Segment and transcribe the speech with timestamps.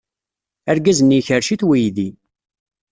[0.71, 2.07] Argaz-nni ikerrec-it weydi.